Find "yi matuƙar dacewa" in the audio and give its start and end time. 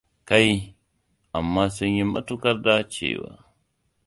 1.95-3.31